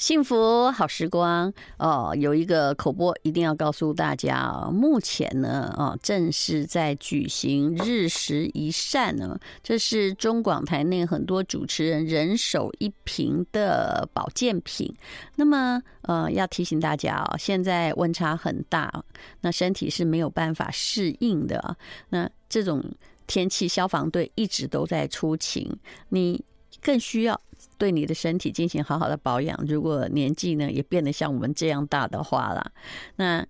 [0.00, 14.90] 幸福好时光哦，有一个口播一定要告诉大家哦，目前呢，哦，正是在举行日食一善呢，这是中广台内很多主持人人手一瓶的保健品。
[15.36, 19.04] 那么，呃，要提醒大家哦，现在温差很大，
[19.42, 21.76] 那身体是没有办法适应的。
[22.08, 22.82] 那这种
[23.26, 25.70] 天气，消防队一直都在出勤，
[26.08, 26.42] 你
[26.80, 27.38] 更需要。
[27.80, 29.58] 对你的身体进行好好的保养。
[29.66, 32.70] 如果年纪呢也变得像我们这样大的话了，
[33.16, 33.44] 那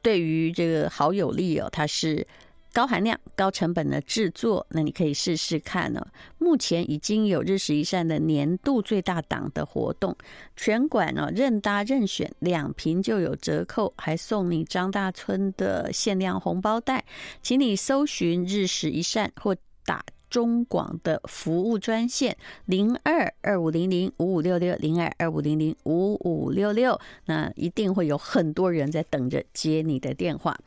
[0.00, 2.26] 对于这个好友力哦，它是
[2.72, 6.04] 高含量、高成本的制作，那你可以试试看呢。
[6.38, 10.16] 目前已经有日食一善的年度最大档的活动，
[10.56, 17.04] 全馆哦任搭任选两瓶就有折扣，还送你张大春的限量红包袋，
[17.42, 20.02] 请你搜寻日食一善或打。
[20.32, 30.58] 中广的服务专线零二二五零零五五六六零二二五零零五五六六，那一定会有很多人在等着接你的电话。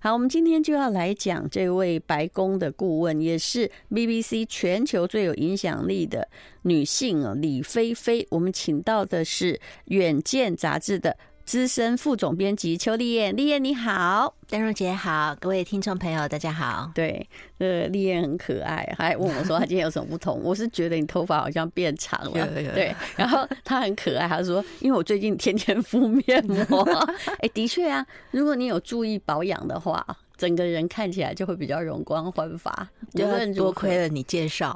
[0.00, 6.26] 好，我们今天就要来讲这位白宫的顾问，也是 BBC 全球最有影响力的
[6.62, 8.26] 女性啊，李菲菲。
[8.30, 9.52] 我们请到的是
[9.84, 11.14] 《远见》杂志的。
[11.50, 16.88] 资深副总编辑邱丽燕，丽燕你好，丹若姐好，各位听众朋友大家好。
[16.94, 20.38] 对，呃，丽燕很可爱，还问我说她今天有什么不同。
[20.44, 22.94] 我是觉得你头发好像变长了， 对。
[23.16, 26.84] 然后她很可爱，她说因为我最近天天敷面膜。
[27.42, 30.06] 哎，的确啊，如果你有注意保养的话。
[30.40, 32.88] 整个人看起来就会比较容光焕发。
[33.12, 34.74] 无论多亏了你介绍，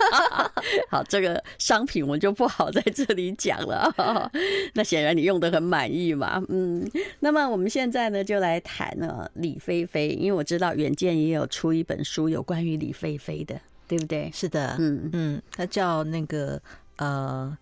[0.90, 3.90] 好，这个商品我就不好在这里讲了。
[4.74, 6.86] 那显然你用的很满意嘛，嗯。
[7.20, 14.30] 那么我们现在呢，就来谈呢李菲菲，因为我知道远见也有出一本书有关于李菲菲的，对不对？
[14.34, 16.60] 是的，嗯嗯，它叫那个
[16.96, 17.56] 呃。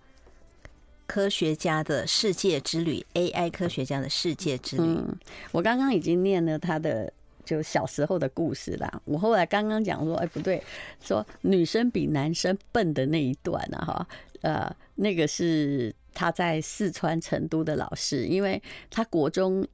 [1.06, 4.98] 科学家的世界之旅，AI 科学家的世界之旅。
[5.50, 7.12] 我刚刚已经念了他的
[7.44, 9.02] 就小时候的故事啦。
[9.04, 10.62] 我后来刚刚讲说，哎，不对，
[11.00, 14.08] 说女生比男生笨的那一段啊，哈，
[14.40, 19.66] 呃，那个是他在四川成都的老师，因为他国中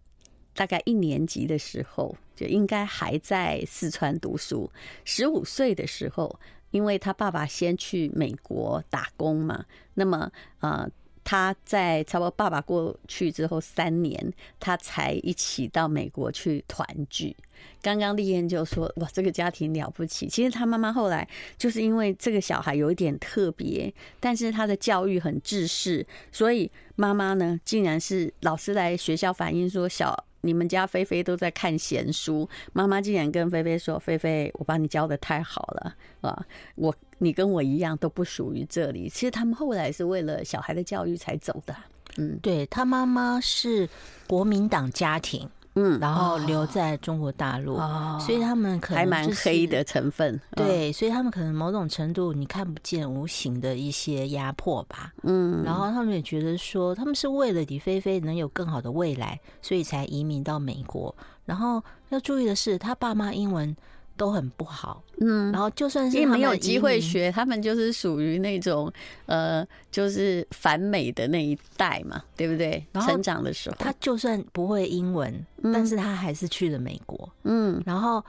[0.54, 4.68] 大概一年级的时候就应该还在四川读书，
[5.04, 6.40] 十五岁的时候，
[6.72, 9.64] 因为他爸爸先去美国打工嘛，
[9.94, 10.90] 那么呃。
[11.28, 17.36] 他在差不多爸爸过去之后三年，他才一起到美国去团聚。
[17.82, 21.28] 刚刚丽燕就说：“哇，这个家庭了不起。”其实他妈妈后来
[21.58, 30.24] 就是因为这个小孩有一点特别，但是他的教育很制式，所以妈妈呢，竟然是老师来学校反映说小。
[30.40, 36.46] 你们家菲菲都在看闲书，妈妈竟然跟菲菲说：“菲菲，我把你教的太好了啊！
[36.76, 41.74] 我你跟我一样都不属于这里。”其实他们后来是为了小孩的教育才走的。
[42.16, 43.88] 嗯，对，他妈妈是
[44.26, 45.48] 国民党家庭。
[45.80, 50.40] 嗯，然后留在中国大陆，哦、所以他们可能、就是、还蛮黑的成分。
[50.56, 55.12] 对，所以他们可能某种程度你看不见无形的一些压迫吧。
[55.22, 61.14] 嗯，然后他们也觉得说，他们是为了李菲菲能有更好的未来，所以才移民到美国。
[61.44, 63.76] 然后要注意的是，他爸妈英文。
[64.18, 68.92] 都很不好，嗯，然后就算是没有机会学，他们就是属于那种
[69.24, 72.84] 呃，就是反美的那一代嘛，对不对？
[73.06, 78.22] 成长的时候，他就算不会英文，但是他还是去了美国，嗯，然后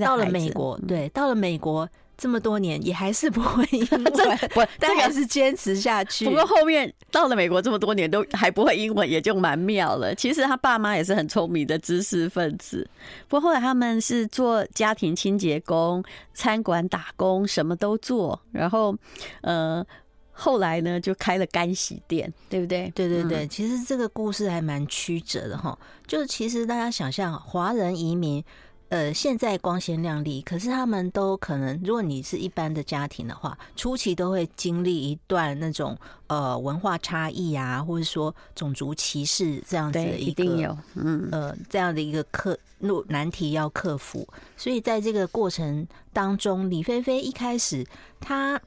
[0.00, 1.86] 到了美国，对，到了美国。
[2.22, 4.04] 这么多年也还是不会英文，
[4.54, 6.24] 不， 但还是坚持下去。
[6.24, 10.14] 不过后面到了美国这么多年都还不会英文，也就蛮妙了。
[10.14, 12.88] 其实他爸妈也是很聪明的知识分子。
[13.26, 16.00] 不过后来他们是做家庭清洁工、
[16.32, 18.40] 餐馆打工，什么都做。
[18.52, 18.96] 然后，
[19.40, 19.84] 呃，
[20.30, 22.88] 后来呢就开了干洗店，对不对？
[22.94, 23.48] 对对对。
[23.48, 25.76] 其实这个故事还蛮曲折的哈。
[26.06, 28.44] 就是其实大家想象华人移民。
[28.92, 44.28] 呃，现在光鲜亮丽，可是他们都可能，如果你是一般的家庭的话，初期都会经历一段那种呃文化差异啊，或者说种族歧视这样子的一个，嗯呃这样的一个克路难题要克服。
[44.58, 47.82] 所以在这个过程当中，李菲菲一开始
[48.20, 48.60] 她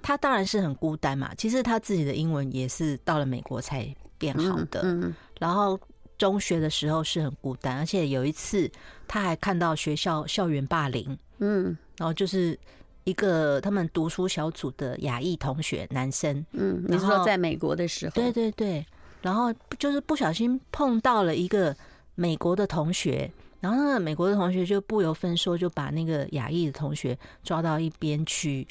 [0.00, 5.78] 她当然是很孤单嘛，其实她自己的英文也是到了美国才变好的，嗯，然后。
[6.20, 8.70] 中学的时候是很孤单，而且有一次
[9.08, 12.56] 他还看到学校校园霸凌，嗯，然后就是
[13.04, 18.84] 一个他们读书小组的亚裔同学，男生，嗯，你是说在美国的时候，对对对，
[19.22, 21.74] 然后就是不小心碰到了一个
[22.14, 28.68] 美国的同学，然后那个美国的同学就不由分说就把那个亚裔的同学抓到一边去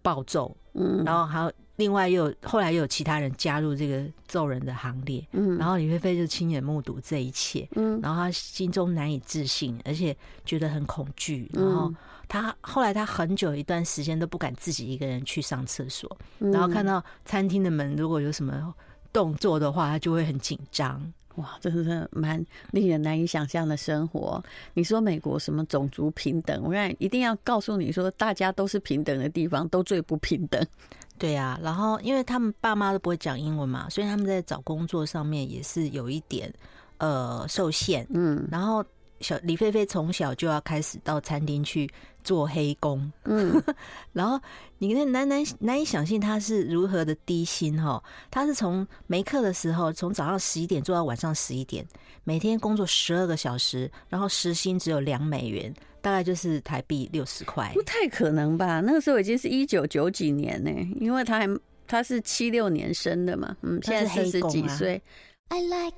[0.00, 1.52] 暴揍，嗯，然后还有。
[1.78, 10.14] 另外又有后来又有其他人加入这个揍人的行列，嗯，然后李菲菲就亲眼目睹这一切，嗯，然后他心中难以置信，而且
[10.44, 11.94] 觉得很恐惧，然后
[12.26, 18.74] 他后来他很久一段时间都不敢自己一个人去上厕所，然后看到餐厅的门如果有什么
[19.12, 21.00] 动作的话，他就会很紧张。
[21.36, 24.42] 哇，这是蛮令人难以想象的生活。
[24.74, 26.60] 你说美国什么种族平等？
[26.64, 30.60] 我看一定要告诉你说，大家都是平等的地方，都最不平等。
[31.18, 36.52] 对呀、啊，然后因为他们爸妈都不会讲英文嘛，所以他们在找工作上面也是有一点
[36.98, 38.06] 呃受限。
[38.10, 38.84] 嗯，然后
[39.20, 41.88] 小李菲菲从小就要开始到餐厅去
[42.22, 43.12] 做黑工。
[43.24, 43.62] 嗯，
[44.12, 44.40] 然后
[44.78, 51.86] 你那难难难以想象他是如何的低薪哈，他是从没课的时候从早上十一点做到晚上十一点，
[52.24, 55.72] 每天工作十二个小时，然后时薪只有两美元。
[56.00, 58.80] 大概就是台币六十块，不太可能吧？
[58.80, 65.02] 那个时候已经是一九九几年呢，因为他还他是七六年生的嘛，嗯，现在四十几岁。
[65.48, 65.96] I like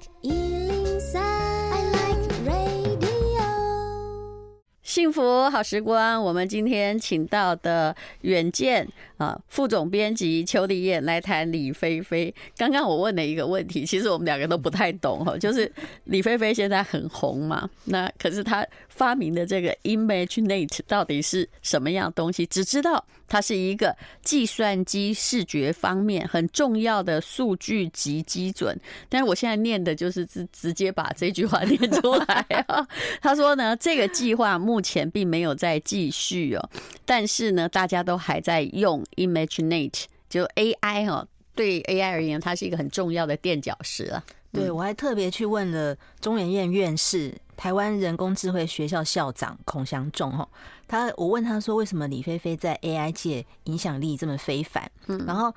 [4.91, 8.85] 幸福好时光，我们今天请到的远见
[9.19, 12.35] 啊副总编辑邱丽燕来谈李菲菲。
[12.57, 15.73] 刚刚我问了一个问题，其实我们两个都不太懂哈，就是
[16.07, 18.67] 李菲菲现在很红嘛，那可是她
[19.01, 22.45] 发明的这个 ImageNet 到底是什么样东西？
[22.45, 28.79] 只知道它是一个计算机视觉方面很重要的数据集基准。
[29.09, 32.87] 但是我现在念的就是直直接把这句话念出来啊。
[33.23, 36.71] 他说呢， 这个计划目前并没有在继续哦，
[37.07, 44.23] 但是呢，大家都还在用 ImageNet，就 AI 哦，对 AI 而言，它是一个很重要的垫脚石啊。
[44.53, 50.49] 对，我还特别去问了中研院院士、台湾人工智慧学校校长孔祥仲哈，
[50.89, 54.91] 他我问他说，为什么李菲菲在 AI 界影响力这么非凡？
[55.09, 55.55] 嗯，然后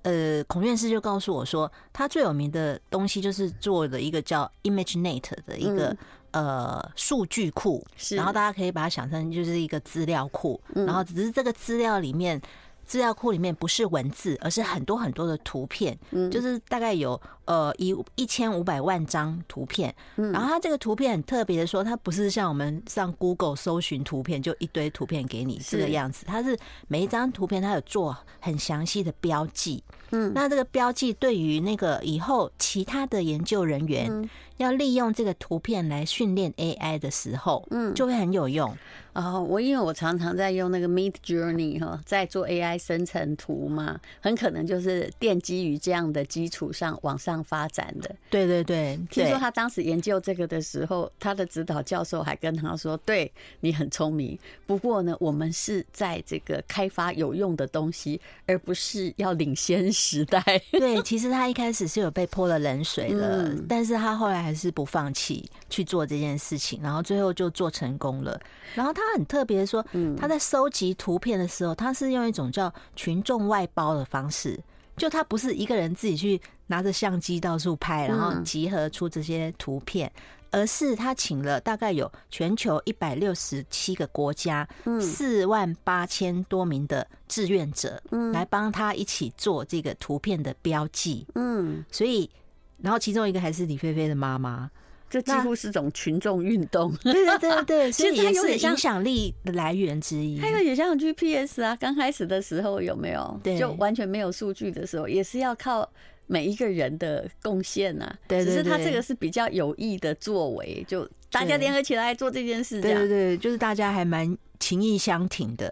[0.00, 5.94] 呃，孔院士就告诉我说，他最有名的东西就是做了一个叫 ImageNet 的一个。
[6.32, 12.40] 呃，数据库，然后大家可以把它想成就是一个资料库，然后只是这个资料里面，
[12.84, 15.98] 资料库里面不是文字，而是很多很多的图片，
[16.30, 20.32] 就是大概有呃一一千五百万张图片，嗯。
[20.32, 26.58] 然后它这个图片很特别的说，它不是像我们上 Google 搜寻图片就一堆图片给你这个样子，它是
[26.88, 34.28] 每一张图片它有做很详细的标记，嗯，那这个标记对于那个以后其他的研究人员。
[34.58, 38.72] 要利用这个图片来训练 AI 的时候，嗯，就会很有用。
[39.12, 48.10] 啊，我因为我常常在用那个 Meet Journey 哈，在做 AI 生成图嘛，很可能就是奠基于这样的基础上往上发展的。
[48.30, 53.30] 对对对，听说他当时研究这个的时候，他的指导教授还跟他说：“对，
[53.60, 60.42] 你很聪明，不过呢，我们是在这个开发有用的东西，而不是要领先时代。
[60.72, 68.40] ”对，其实他一开始是有被泼了冷水的，嗯，但是他后来还是不放弃去做这件事情，然后最后就做成功了。
[68.74, 69.01] 然后他。
[69.02, 69.84] 他很特别说，
[70.16, 74.58] 他在收集图片的时候，他是用一种叫群众外包的方式，
[74.96, 80.10] 就他不是一个人自己去拿着相机到处拍，然后集合出这些图片，
[80.50, 84.66] 而是他请了大概有全球一百六十七个国家，
[85.00, 88.02] 四万八千多名的志愿者，
[88.32, 91.26] 来帮他一起做这个图片的标记。
[91.34, 92.30] 嗯，所以，
[92.78, 94.70] 然后其中一个还是李菲菲的妈妈。
[95.12, 100.40] 这几乎是种群众运动，对对对对， 其实它有点影响力的来源之一。
[100.40, 103.40] 它有点像 GPS 啊，刚开始的时候有没有？
[103.42, 105.86] 对，就完全没有数据的时候，也是要靠
[106.26, 108.18] 每一个人的贡献啊。
[108.26, 112.80] 对，只是它这个是比较有益的作为，就大家联合起来做这件事。
[112.80, 115.70] 对对对，就是大家还蛮情意相挺的。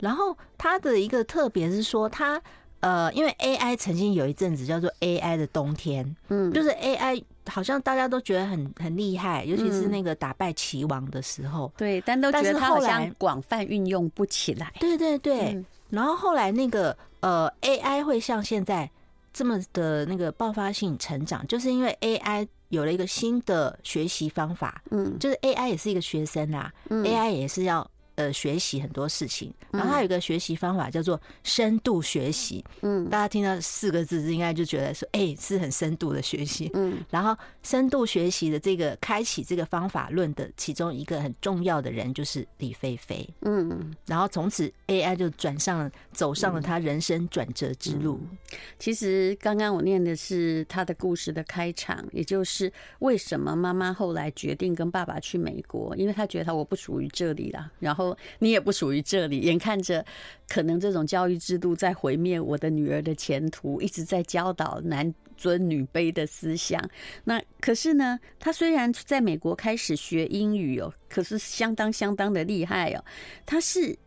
[0.00, 2.38] 然后它的一个特别是说，它
[2.80, 7.24] 呃，因为 AI 曾经有一阵子叫做 AI 的冬天，嗯，就是 AI。
[7.46, 11.66] 好像大家都觉得很很厉害，尤其是那个打败齐王的时候。
[11.66, 14.72] 嗯、对，但都觉得他好像广泛运用不起来。
[14.78, 15.52] 对对对。
[15.52, 18.90] 嗯、然后后来那个呃 AI 会像现在
[19.32, 24.82] 这么的那个爆发性成长，就是因为 AI 有了一个新的学习方法。
[24.90, 27.88] 嗯，就是 AI 也是一个学生啊、嗯、，AI 也是要。
[28.14, 32.62] 呃，学习很多事情，然后他有一个学习方法叫做深度学习。
[32.82, 36.70] 嗯，大家听到四个字，应该就觉得说，哎、欸，是很深度的学习。
[36.74, 43.26] 嗯，然后深度学习的这个开启这个方法论的其中一个很重要的人就是李飞飞。
[43.40, 48.20] 嗯，然后从此 AI 就转上了，走上了他人生转折之路。
[48.22, 48.36] 嗯、
[48.78, 58.01] 其实刚刚我念的是他的故事的开场，也就是为什么妈妈后来决定跟爸爸去美国，因为他觉得他我不属于这里了，然后。
[58.38, 60.04] 你也不属于这里，眼看着
[60.48, 66.82] 可能这种教育制度在毁灭我的女儿的前途，一直在教导男尊女卑的思想。
[67.24, 73.04] 那可是呢，他虽然在美国开始学英语哦，可是相当相当的厉害哦，
[73.44, 73.98] 他是。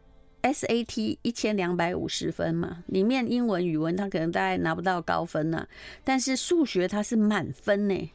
[0.46, 5.68] SAT 一千两百五十分嘛，里面英文、语文他可能大概拿不到高分呐，
[6.04, 8.12] 但是数学他是满分呢，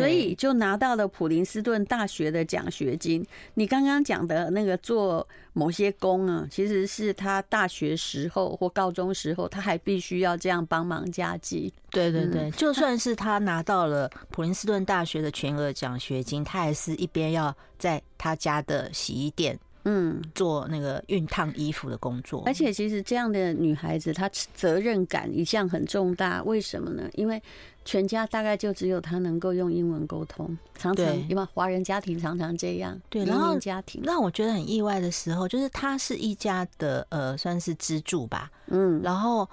[0.00, 3.24] 所以就拿到了普林斯顿大学的奖学金。
[3.54, 11.72] 你刚刚讲的那个做某些工啊，其实是他大学时候或高中时候，他还必须要这样帮忙家计。
[11.90, 19.58] 对对对，就算是他拿到了普林斯顿大学的全额奖学金，他还是一边要在他家的洗衣店。
[19.84, 26.42] 嗯，做那个熨烫衣服的工作，而且其实这样的女孩子，她责任感一向很重大。
[26.44, 27.08] 为什么呢？
[27.14, 27.42] 因为
[27.84, 32.98] 全家大概就只有她能够用英文沟通，常常因为华人家庭常常这样。
[33.10, 38.50] 对，然后家庭让我觉得很意外的时候，就是她是一家的呃，算是支柱吧。
[38.68, 39.46] 嗯，然后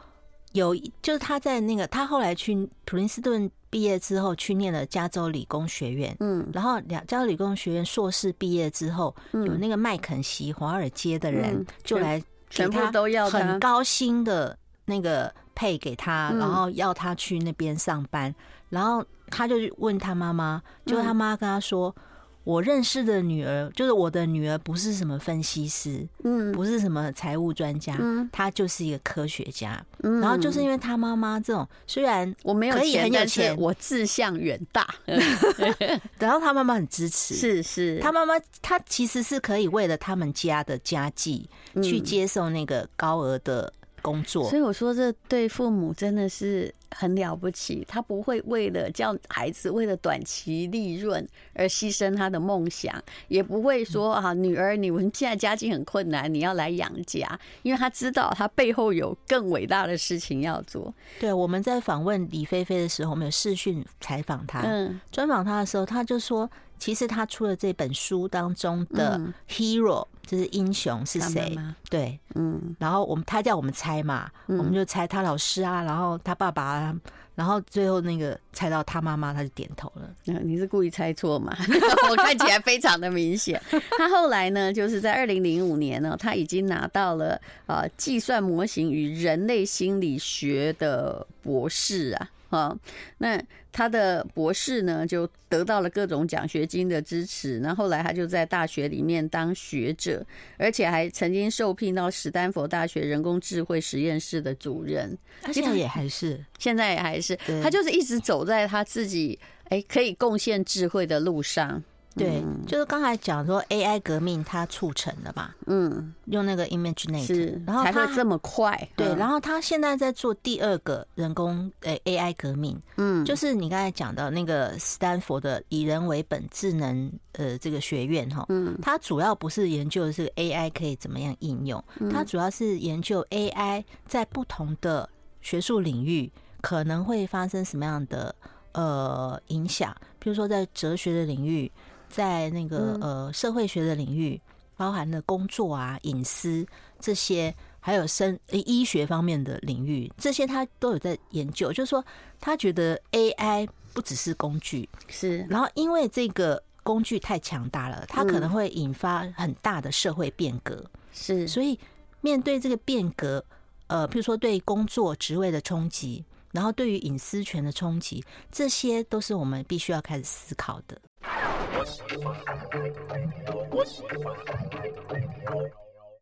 [0.53, 3.49] 有就是他在那个，他后来去普林斯顿。
[3.71, 18.35] 毕业之后去念了加州理工学院，嗯，然后两加州理工学院硕士毕业之后，有那个麦肯锡华尔街的人就来全部都要很高薪的那个配给他，然后要他去那边上班，
[18.67, 21.95] 然后他就问他妈妈，就他妈跟他说。
[22.43, 34.87] 我认识的女儿，就是我的女儿，不是什么分析师，嗯，不是什么财务专家，嗯，她就是一个科学家，嗯，然后就是因为她妈妈这种，虽然我没有可以很有钱，我志向远大，
[36.17, 41.47] 然后她妈妈很支持，是是，她妈妈她其实是可以为了他们家的家计
[41.83, 43.71] 去接受那个高额的
[44.01, 46.73] 工作，所以我说这对父母真的是。
[46.93, 60.93] 很了不起，他不会为了叫孩子为了短期利润而牺牲他的梦想，也不会说啊，女儿，你们现在家境很困难，你要来养家，因为他知道他背后有更伟大的事情要做。
[61.17, 66.49] 对，我们在访问李菲菲的时候，我们有视讯采访他，嗯，专访他的时候，他就说。
[66.77, 71.53] 其实他出了这本书当中的 hero，就是英雄是谁？
[71.89, 76.95] 对，嗯，然后我们他叫我们猜嘛，我们就猜他老师啊，然后他爸爸啊，
[77.35, 80.09] 然后最后那个猜到他妈妈，他就点头了。
[80.23, 81.53] 你是故意猜错吗？
[82.09, 83.61] 我看起来非常的明显。
[83.99, 92.29] 他后来呢，就是在二零零五年呢，他已经拿到了呃计算模型与人类心理学的博士啊。
[92.51, 92.77] 啊，
[93.17, 93.41] 那
[93.71, 97.59] 他的博士呢，就得到了各种奖学金的支持。
[97.59, 100.23] 那后来他就在大学里面当学者，
[100.57, 105.17] 而且还曾经受聘到史丹佛大学人工智慧实验室的主任。
[105.51, 109.39] 现在也还是，现在也还是，他就是一直走在他自己
[109.69, 111.83] 哎可以贡献智慧的路上。
[112.13, 118.89] 对，就是刚才讲说 AI 革命它促成的嘛，嗯，用那个 ImageNet，是，然后才会这么快。
[118.97, 135.09] 对，然后他现在在做第二个人工诶 AI 革命，嗯，就是你刚才讲到那个斯坦福的以人为本智能呃这个学院哈，嗯，它主要不是研究这个 AI 可以怎么样应用，它主要是研究 AI 在不同的
[135.41, 138.35] 学术领域可能会发生什么样的
[138.73, 141.71] 呃影响，比如说在哲学的领域。
[142.11, 144.39] 在那个呃社会学的领域，
[144.75, 146.65] 包含了工作啊、隐私
[146.99, 151.71] 这些，还有生医学方面的领域，这些他都有在研究。
[151.71, 152.03] 就是说，
[152.39, 155.39] 他觉得 AI 不只是工具，是。
[155.49, 160.83] 然后，因为这个工具太强大了，它可能会引发很大的社会变革。
[161.13, 161.47] 是。
[161.47, 161.79] 所以，
[162.21, 163.43] 面对这个变革，
[163.87, 171.01] 呃，譬如说对工作职位的冲击，然后对于隐私权的冲击，这些都是我们必须要开始思考的。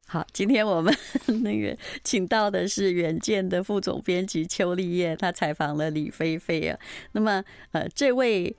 [0.07, 0.91] 好，今天我们
[1.43, 6.79] 那个请到的是远见的副总编辑邱立叶，他采访了李菲菲啊。
[7.12, 8.55] 那么，呃，这位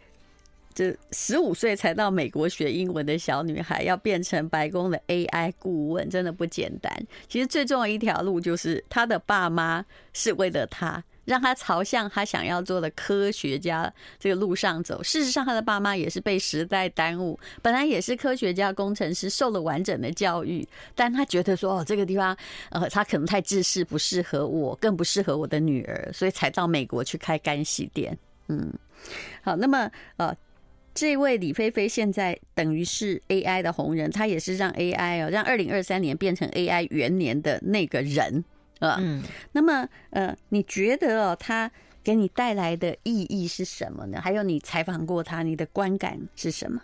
[0.72, 6.92] 这十五岁才到美国学英文的小女孩，要变成白宫的 AI 顾问，真的不简单。
[7.28, 11.02] 其实最重要一条路就是她的爸妈是为了她。
[11.24, 15.02] 让他朝向他想要做的科学家这个路上走。
[15.02, 22.36] 事实上，他的爸妈也是被时代耽误，本来也是科学家、工程师，受了完整的教育，但他觉得说，哦，这个地方，
[22.70, 28.16] 呃，他可能太自私，不适合我，更不适合我的女儿，所以才到美国去开干洗店。
[28.48, 28.72] 嗯，
[29.42, 30.36] 好，那么，呃，
[30.92, 38.44] 这位李菲菲现在等于是 AI 的红人，他也是让 AI 哦，让二零二三年变成 AI 元年的那个人。
[38.80, 39.22] 嗯，
[39.52, 41.70] 那么呃，你觉得哦，他
[42.02, 44.20] 给你带来的意义是什么呢？
[44.22, 46.80] 还有你采访过他，你的观感是什么？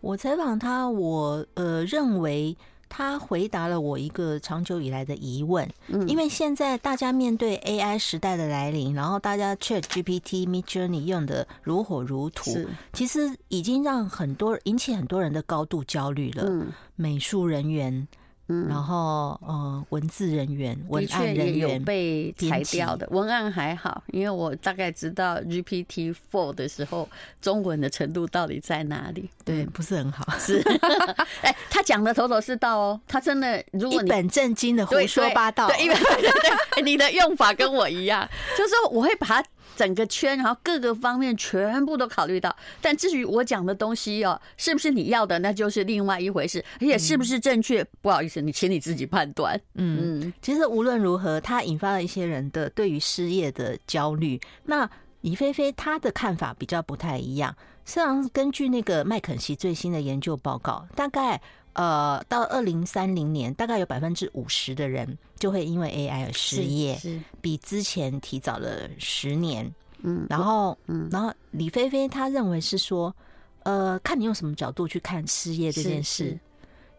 [0.00, 2.56] 我采访他，我呃认为
[2.88, 5.68] 他回答了我一个长久以来的疑问。
[5.86, 16.44] 嗯，因为现在大家面对 AI 时代的来临，然后大家 ChatGPT、Midjourney 用的如火如荼，其实已经让很多引起很多人的高度焦虑了。
[16.48, 18.08] 嗯，美术人员。
[18.52, 27.08] 嗯，然后呃，文字人员、文案人员也有被裁掉的，文案还好，因为我大概知道 GPT Four 的时候，
[27.40, 29.30] 中文的程度到底在哪里？
[29.44, 30.26] 对，不是很好。
[30.36, 30.60] 是，
[31.42, 38.28] 哎，他讲的头头是道哦，他真的，如果你一本正经的胡说八道，对，对，对，对，你的用法跟我一样，
[38.58, 39.44] 就是我会把它。
[39.76, 49.58] 整个圈，然后各个方面全部都考虑到，但至于我讲的东西哦，是不是你要的，那就是另外一回事，而且是不是正确，不好意思，你请你自己判断。
[49.74, 54.40] 嗯嗯，其实无论如何，它引发了一些人的对于失业的焦虑。
[54.64, 54.88] 那
[55.22, 61.40] 李飞飞他的看法比较不太一样，实际上根据那个麦肯锡最新的研究报告，大概
[61.74, 65.18] 呃到二零三零年，大概有百分之五十的人。
[65.38, 69.74] 就会因为 AI 而失业，是比之前提早了十年。
[70.02, 73.14] 嗯，然后，嗯，然后李飞飞他认为是说，
[73.62, 76.38] 呃，看你用什么角度去看失业这件事。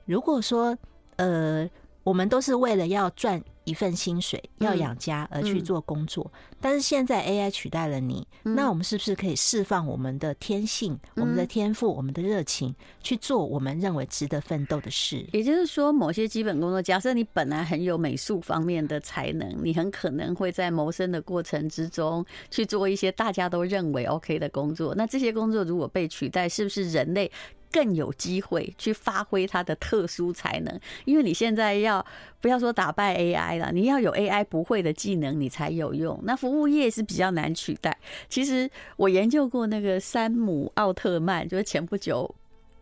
[0.06, 0.76] 如果说，
[1.18, 1.70] 呃，
[2.04, 3.42] 我们都是为了要赚。
[3.64, 6.30] 一份薪水要养家而去做工作，
[6.60, 15.24] 但是现在 AI 取代了你，那我们是不是可以释放我们的天性、我们的天赋、我们的热情，去做我们认为值得奋斗的事？
[15.32, 24.96] 也就是说，某些基本工作，假设你本来很有美术方面的才能，你很可能会在谋生的过程之中去做一些大家都认为 OK 的工作。
[24.96, 27.32] 那这些工作如果被取代，是不是人类？
[27.72, 32.06] 更有机会去发挥他的特殊才能，因为你现在要
[32.42, 33.72] 不要说打败 AI 了？
[33.72, 36.20] 你要有 AI 不会的技能，你才有用。
[36.24, 37.98] 那服务业是比较难取代。
[38.28, 42.36] 其实我研究过那个山姆奥特曼，就是前不久。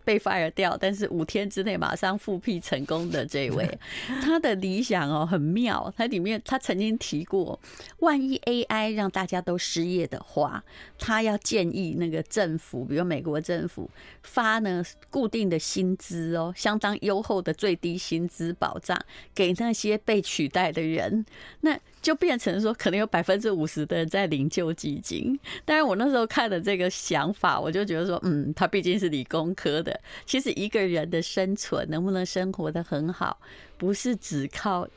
[0.09, 3.77] 被 fire 掉，但是五天之内马上复辟成功的这位，
[4.23, 5.93] 他的理想哦很妙。
[5.95, 7.59] 他里面他曾经提过，
[7.99, 10.63] 万一 AI 让大家都失业的话，
[10.97, 13.87] 他要建议那个政府，比如美国政府
[14.23, 18.99] 发呢固定的薪资哦，相当优厚的最低薪资保障
[19.35, 21.23] 给那些被取代的人。
[21.61, 25.37] 那就变成说，可能有百分之五十的人在领救济金。
[25.65, 29.98] 但是我那时候看的这个想法，我就觉得说，嗯，他毕竟是理工科的。
[30.25, 33.39] 其实一个人的生存能不能生活的很好，
[33.77, 34.87] 不是只靠。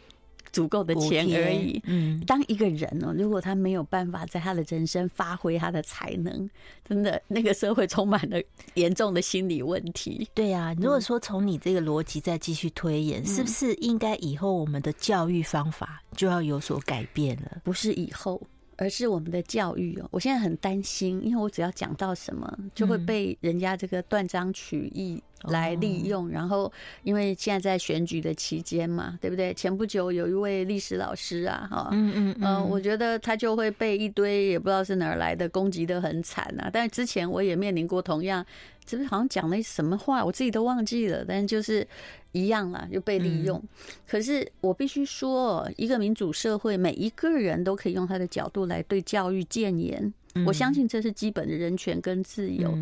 [0.50, 1.80] 足够的钱而已。
[1.86, 6.50] 嗯，当一个人哦，如果他没有办法在他的人生发挥他的才能，
[6.86, 8.36] 真的那个社会充满了
[8.74, 10.28] 严重的心理问题。
[10.34, 17.62] 对啊，如果说从你这个逻辑再继续推演，是不是应该以后我们的教育方法就要有所改变了？
[17.64, 18.38] 不是以后。
[18.82, 26.28] 而是我们的教育哦，我现在很担心，因为我只要讲到什么，就会被人家这个断章取义来利用。
[26.28, 29.52] 然后，因为现在在选举的期间嘛，对不对？
[29.54, 36.70] 前不久有一位历史老师啊，哈，嗯嗯嗯，我觉得他就会被一堆也不知道是哪儿来的攻击的很惨啊。
[36.72, 38.44] 但是之前我也面临过同样。
[38.84, 41.24] 是不是好像讲了什么话，我自己都忘记了。
[41.24, 41.86] 但是就是
[42.32, 43.62] 一样啦，就被利用。
[44.08, 50.12] 可是我必须说，一个民主社会，每一个人都可以用他的角度来对教育建言。
[50.46, 52.76] 我相信这是基本的人权跟自由。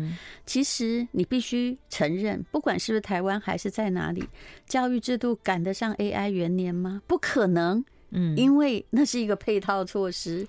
[0.45, 4.23] 其实你必须承认，不管是不是台湾还是在哪里，
[4.67, 7.01] 教育制度赶得上 AI 元年吗？
[7.07, 7.83] 不可能。
[8.11, 10.47] 嗯，因为那是一个配套措施。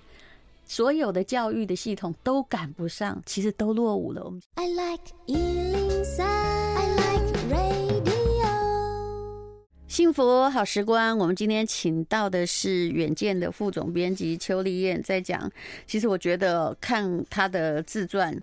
[0.65, 4.33] 所有的教育的系统都赶不上，其实都落伍了。
[4.55, 6.62] I like 103,
[9.93, 15.47] 幸福好时光，我们今天请到的是远见的副总编辑邱丽燕，在讲。
[15.85, 18.35] 其实我觉得看她的自传。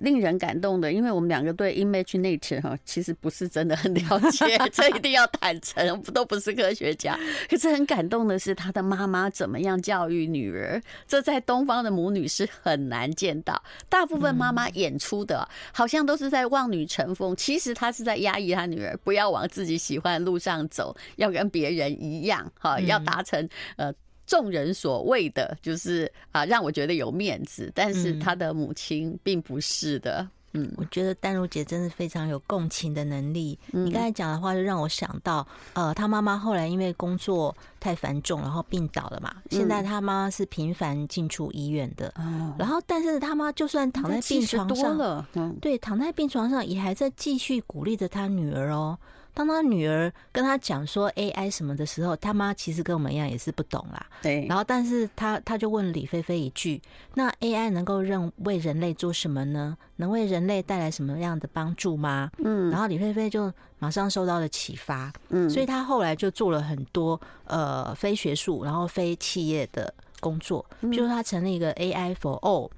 [0.00, 7.18] 令人感动的，因为我们两个对 ImageNet 哈，其实不是真的很了解， 这一定要坦诚，都不是科学家。
[7.48, 13.62] 可是很感动的是，他的妈妈怎么样教育女儿，这在东方的母女是很难见到。
[13.88, 23.92] 大部分妈妈演出的，好像都是在望女成凤，其实她是在压抑她女儿，不要往自己喜欢的路上走，要跟别人一样，哈，要达成呃。
[24.30, 30.24] 众人所谓的就是啊，让我觉得有面子，但是他的母亲并不是的。
[30.52, 33.58] 嗯，我觉得丹如姐真的非常有共情的能力。
[33.72, 39.34] 你刚才讲的话，就让我想到，呃，他妈妈后来因为工作太繁重，然后病倒了嘛。
[39.50, 42.12] 现在他妈是频繁进出医院的。
[42.18, 45.26] 嗯然后，但是他妈就算躺在病床上，
[45.60, 48.96] 对，躺在病床上也还在继续鼓励着他女儿哦。
[49.32, 54.06] 当他女儿跟他讲说 AI 什么的时候，他妈其实跟我们一样也是不懂啦。
[54.22, 54.46] 对。
[54.46, 56.80] 然后，但是他他就问李菲菲一句
[57.14, 59.76] ：“那 AI 能够认为人类做什么呢？
[59.96, 62.70] 能为人类带来什么样的帮助吗？”嗯。
[62.70, 65.12] 然后李菲菲就马上受到了启发。
[65.28, 65.48] 嗯。
[65.48, 72.70] 所以他后来就做了很多呃非学术，然后非企业的工作，比如他成立一个 AI for All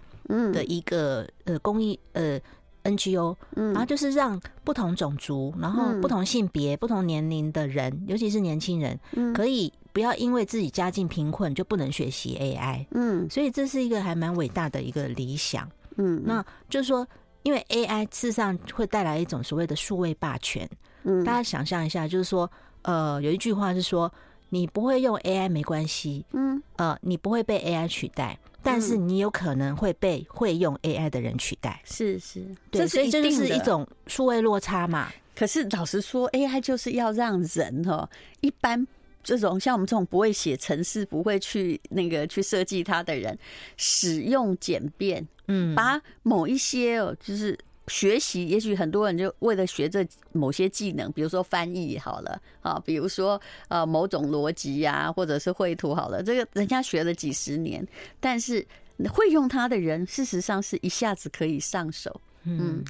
[0.53, 2.39] 的一个呃公益呃。
[2.85, 8.99] NGO，然后就是让不同种族、然后不同性别、不同年龄的人，尤其是年轻人，
[9.35, 12.87] 可以不要因为自己家境贫困就不能学习 AI。
[12.93, 15.69] 嗯，所以这是一个还蛮伟大的一个理想。
[15.97, 17.07] 嗯，那就是说，
[17.43, 20.69] 因为 AI 事实上会带来一种所谓的数位霸权。
[21.05, 22.51] 嗯，大家想象一下，就是说，
[22.83, 24.11] 呃，有一句话是说，
[24.49, 26.25] 你不会用 AI 没关系。
[26.33, 28.39] 嗯，呃，你不会被 AI 取代。
[28.63, 35.11] 但是你有可能会被会用 AI 的人取代，是是，对，所以这就是一种数位落差嘛。
[35.35, 38.09] 可是老实说，AI 就是要让人哈，
[38.41, 38.87] 一般
[39.23, 43.39] 这种像我们这种不会写程式、不会去那个去设计它的人，
[43.77, 47.59] 使用简便，嗯，把某一些哦，就是。
[47.89, 57.85] 学习，也许很多人就为了学这某些技能，比如说翻译好了啊，比如说呃某种逻辑呀，或者是绘图好了，这个人家学了几十年，
[58.21, 58.65] 但是
[59.13, 62.21] 会用它的人，事实上是一下子可以上手。
[62.45, 62.85] 嗯，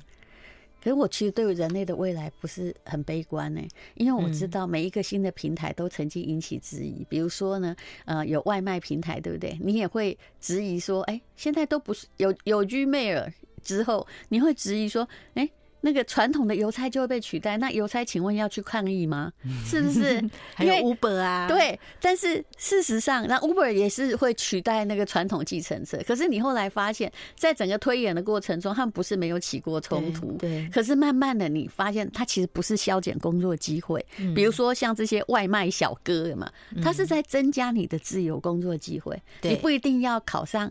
[0.82, 3.62] 可是我其实对于人类的未来不是很悲观呢，
[3.94, 7.74] 因为我知道每一个新的平台都曾经引起质疑，比如说呢，
[8.04, 9.58] 呃，有外卖平台，对不对？
[9.62, 13.32] 你也会质疑说，哎，现在都不是有有 Gmail。
[13.62, 15.48] 之后你会质疑说：“哎，
[15.84, 17.56] 那个传统的邮差就会被取代？
[17.56, 19.32] 那邮差请问要去抗议吗？
[19.66, 20.22] 是不是？
[20.54, 21.48] 还有 Uber 啊？
[21.48, 25.98] 对，但是事实上，那 Uber 也是会取代那个传统计程车。
[26.06, 30.30] 可是你后来发现，在整个推演的过程中，他们不是没有起过冲突。
[30.38, 30.68] 对。
[30.72, 34.04] 可是慢慢的，你发现他其实不是削减工作机会。
[34.36, 36.48] 比如说像这些外卖小哥嘛，
[36.80, 39.20] 他是在增加你的自由工作机会。
[39.40, 40.70] 你不一定要考上。”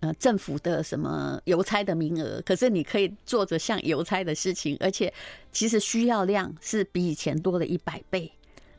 [0.00, 2.40] 呃，政府的什么邮差的名额？
[2.46, 5.12] 可是你可以做着像邮差的事情，而且
[5.50, 8.30] 其实需要量是比以前多了一百倍。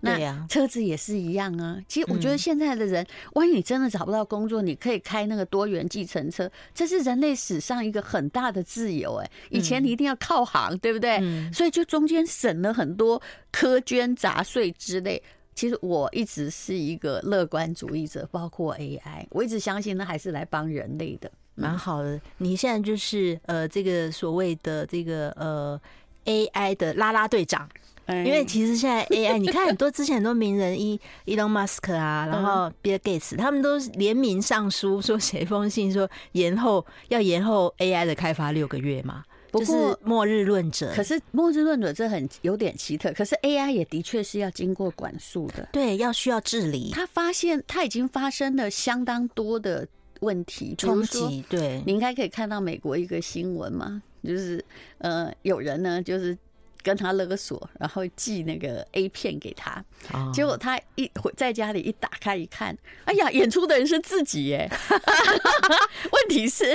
[0.02, 1.78] 那车子也是一样啊。
[1.86, 9.16] 其实我觉得现在的人，万一你真的找不到工作，你可以开那个多元计程车，这是人类史上一个很大的自由。
[9.18, 11.20] 哎，以前你一定要靠行，对不对？
[11.52, 15.22] 所以就中间省了很多苛捐杂税之类。
[15.60, 22.18] 其实我一直是一个乐观主义者，包括 AI，我一直相信那还是来帮人类的，蛮好的。
[22.38, 25.78] 你现在就是呃，这个所谓的这个呃
[26.24, 27.68] AI 的啦啦队长，
[28.08, 39.26] 因为其实现在 AI，你看很多之前很多名人，伊 Elon Musk 啊，然后 Bill Gates，他们都联名上书说写一封信说延后要延后 AI 的开发六个月嘛。
[39.52, 43.12] 不过末日论者，可是末日论者这很有点奇特。
[43.14, 46.92] 可是 AI 也的确是要经过管束的，对，要需要治理。
[46.92, 49.88] 他发现他已经发生了相当多的
[50.20, 51.44] 问题冲击。
[51.50, 54.64] 对，你应该可以看到美国一个新闻嘛，就是
[55.00, 56.38] 呃，有人呢就是
[56.84, 59.84] 跟他勒索，然后寄那个 A 片给他，
[60.32, 64.70] 结果他一回在家里一打开一看，哎呀，演出的人是自己耶。
[66.12, 66.66] 问题是，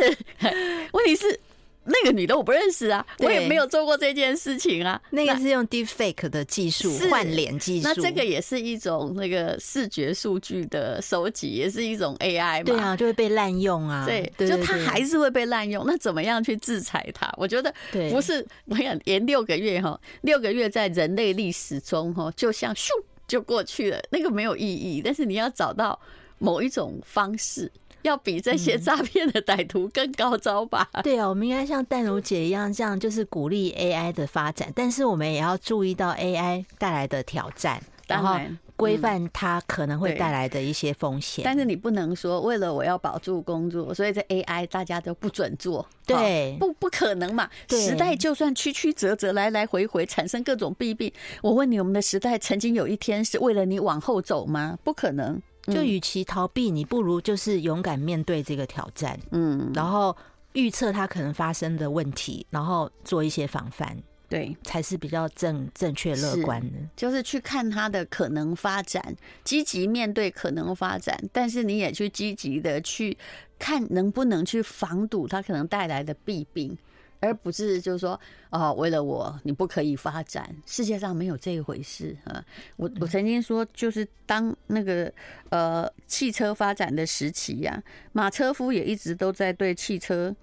[0.92, 1.38] 问题是。
[1.84, 5.00] 那个女的我不认识啊，我也没有做过这件事情啊。
[5.10, 12.64] 那个是用 Deepfake 的技术换脸技术，那这个也是一种那个视觉数据的收集，也是一种 AI 嘛。
[12.64, 14.06] 对啊，就会被滥用啊。
[14.06, 15.84] 对，就它还是会被滥用。
[15.86, 17.32] 那怎么样去制裁它？
[17.36, 17.72] 我觉得
[18.10, 22.88] 不是，我想延六个月哈，六个月在人类历史中哈，就像咻
[23.28, 25.02] 就过去了，那个没有意义。
[25.04, 25.98] 但是你要找到
[26.38, 27.70] 某一种方式。
[28.04, 30.88] 要比这些诈骗的歹徒更高招吧？
[30.92, 38.38] 嗯、对啊，我们应该像淡如姐一样，这样就是鼓励 AI 的发展，但是我们也要注意到 AI 带来的挑战，然后
[38.76, 41.42] 规范它可能会带来的一些风险。
[41.44, 47.48] 但是你不能说为了我要保住工作，所以这 AI 大家都不准做，对，不不可能嘛？
[47.70, 51.10] 时代就算曲曲折折，来来回回，产生各种弊病。
[51.40, 54.78] 我问你，我们的时代曾经有一天是为了你往后走吗？
[54.84, 55.40] 不可能。
[55.66, 60.14] 就与其逃避，你不如就是勇敢面对这个挑战，嗯，然后
[60.52, 63.96] 预测它可能发生的问题，然后做一些防范，
[64.28, 66.76] 对，才是比较正正确乐观的。
[66.94, 73.16] 就是去看它的可能发展，积极面对可能发展，但是你也去积极的去
[73.58, 76.76] 看能不能去防堵它可能带来的弊病。
[77.24, 82.44] 而不是就是说，哦，为了我你不可以发展，世界上没有这一回事啊！
[82.76, 85.10] 我我曾经说，就是当那个
[85.48, 87.82] 呃汽车发展的时期呀，
[88.12, 90.34] 马车夫也一直都在对汽车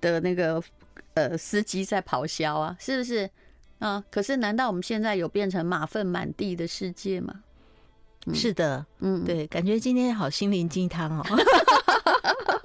[0.00, 0.62] 的那个
[1.14, 3.28] 呃司机在咆哮啊，是不是？
[3.80, 7.42] 啊，可是难道我们现在有变成马粪满地的世界吗？
[8.26, 11.24] 嗯、是的，嗯，对，感觉今天好心灵鸡汤哦。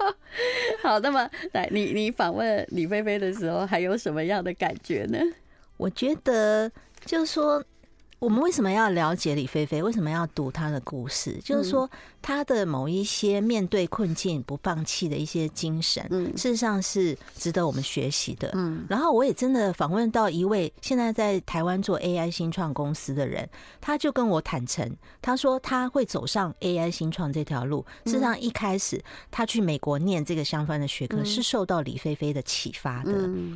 [0.90, 5.20] 好，那么来，你你访问李菲菲的时候，还有什么样的感觉呢？
[5.76, 6.68] 我觉得
[7.04, 7.64] 就是说。
[8.20, 9.82] 我们为什么要了解李菲菲？
[9.82, 11.40] 为什么要读她的故事？
[11.42, 16.06] 就是说，她的某一些面对困境不放弃的一些精神，
[16.36, 18.50] 事实上是值得我们学习的。
[18.52, 23.48] 嗯，然后我也真的访问到一位现在在台湾做 AI 新创公司的人，
[23.80, 27.82] 他就跟我坦诚，他说他会走上 AI 新创这条路。
[28.04, 33.12] 事实上，一开始他去美国念这个相关的学科，是受到李菲菲的启发的。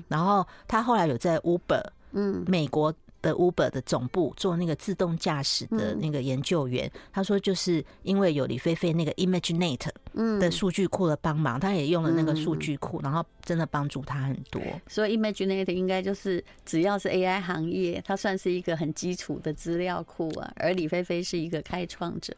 [0.09, 2.91] 然后他后来有在 Uber，嗯，美国。
[3.25, 9.89] 的 Uber 的总部做那个自动驾驶的那个研究员，他说就是因为有李菲菲那个 ImageNet
[10.39, 14.61] 的数据库的帮忙，他也用了那个数据库，然后真的帮助他很多。
[14.87, 20.53] 所以 ImageNate 应该就是只要是 AI 行业，它算是一个很基础的资料库啊。
[20.57, 22.37] 而李菲菲是一个开创者，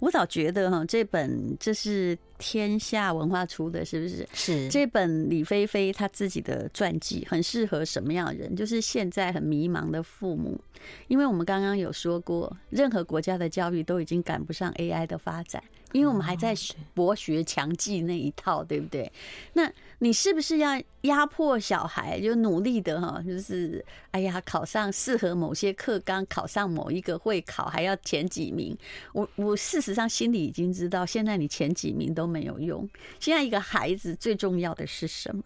[0.00, 4.28] 我早觉得哈，这本这是天下文化出的，是不是？
[4.32, 8.54] 是这本李菲菲她自己的传记，很适合什么样的人？
[8.54, 10.60] 就是现在很迷茫的父母，
[11.08, 16.54] 因为我们刚刚有说过，任何国家的教育都已经赶不上 AI 的发展，因为我们还在
[16.94, 19.10] 博学强记那一套，对不对？
[19.54, 19.70] 那
[20.00, 28.76] 你是不是要压迫小孩，就努力的哈，就是哎呀，考上适合某些课纲，考上某一个会考，还要前几名？
[29.12, 32.88] 我我事实上心里已经知道，现在你前几名都没有用。
[33.18, 35.42] 现在一个孩子最重要的是什么？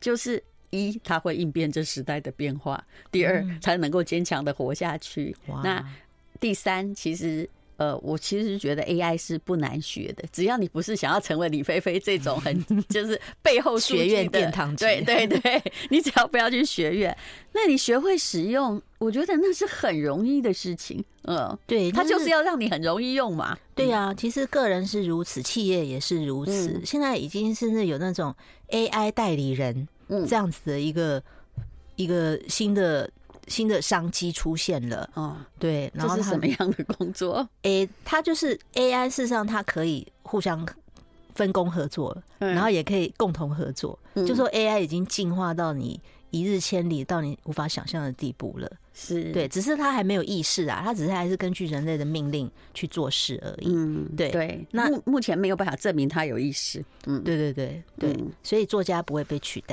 [0.00, 0.42] 就是。
[0.74, 5.36] 一，他会应变这时代的变化；第二，才能够坚强的活下去。
[5.62, 5.86] 那
[6.40, 7.46] 第三，其实
[7.82, 17.16] 呃，我其实觉得 AI 是不难学的，只要你不是想要成为李菲菲这种很 就是背后学院殿堂，对对对，你只要不要去学院，
[17.52, 21.04] 那你学会使用，我觉得那是很容易的事情。
[21.24, 23.58] 嗯，对，它就是要让你很容易用嘛。
[23.74, 26.80] 对呀，其实个人是如此，企业也是如此。
[26.84, 28.32] 现在已经甚至有那种
[28.68, 29.88] AI 代理人。
[30.28, 31.22] 这样子的一个
[31.96, 33.10] 一个新的
[33.48, 37.46] 新的商机出现了哦，对，然后是什么样的工作？
[37.62, 40.66] 诶，它就是 AI，事实上它可以互相
[41.34, 43.98] 分工合作，然后也可以共同合作。
[44.14, 46.00] 就说 AI 已经进化到你
[46.30, 48.70] 一日千里，到你无法想象的地步了。
[48.94, 53.72] 是对，只是它还没有意识啊，它只是还是根据人类的命令去做事而已。
[53.72, 54.66] 嗯，对对。
[54.70, 56.84] 那目目前没有办法证明它有意识。
[57.06, 59.66] 嗯，对对对对，所以作家不会被取代。